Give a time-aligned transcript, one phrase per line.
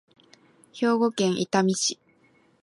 [0.73, 1.99] 兵庫県伊丹市